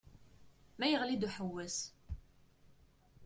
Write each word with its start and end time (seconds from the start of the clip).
Ma 0.77 0.85
yeɣli-d 0.87 1.27
uḥewwes. 1.27 1.77